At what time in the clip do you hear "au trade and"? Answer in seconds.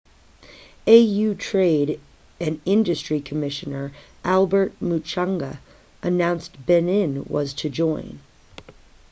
0.87-2.59